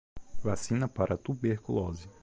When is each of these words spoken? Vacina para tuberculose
Vacina 0.43 0.87
para 0.87 1.15
tuberculose 1.15 2.09